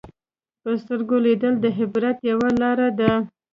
په 0.61 0.69
سترګو 0.81 1.15
لیدل 1.25 1.53
د 1.59 1.65
عبرت 1.79 2.17
یوه 2.31 2.49
لاره 2.61 2.89
ده 2.99 3.11